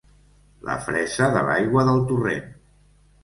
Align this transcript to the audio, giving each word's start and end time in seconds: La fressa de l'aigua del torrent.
La 0.69 0.77
fressa 0.85 1.27
de 1.35 1.45
l'aigua 1.49 1.83
del 1.91 2.01
torrent. 2.13 2.47